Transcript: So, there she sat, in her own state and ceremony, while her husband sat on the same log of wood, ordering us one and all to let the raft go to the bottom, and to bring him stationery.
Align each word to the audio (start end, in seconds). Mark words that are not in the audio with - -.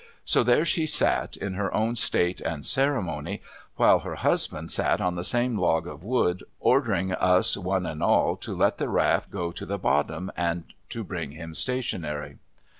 So, 0.25 0.41
there 0.41 0.65
she 0.65 0.87
sat, 0.87 1.37
in 1.37 1.53
her 1.53 1.71
own 1.75 1.95
state 1.95 2.41
and 2.41 2.65
ceremony, 2.65 3.43
while 3.75 3.99
her 3.99 4.15
husband 4.15 4.71
sat 4.71 4.99
on 4.99 5.13
the 5.13 5.23
same 5.23 5.59
log 5.59 5.85
of 5.85 6.03
wood, 6.03 6.43
ordering 6.59 7.11
us 7.13 7.55
one 7.55 7.85
and 7.85 8.01
all 8.01 8.35
to 8.37 8.55
let 8.55 8.79
the 8.79 8.89
raft 8.89 9.29
go 9.29 9.51
to 9.51 9.63
the 9.63 9.77
bottom, 9.77 10.31
and 10.35 10.63
to 10.89 11.03
bring 11.03 11.33
him 11.33 11.53
stationery. 11.53 12.39